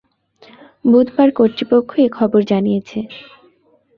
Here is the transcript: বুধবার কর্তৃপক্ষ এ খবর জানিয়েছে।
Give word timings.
বুধবার 0.85 1.29
কর্তৃপক্ষ 1.31 1.91
এ 1.99 2.17
খবর 2.17 2.41
জানিয়েছে। 2.43 2.99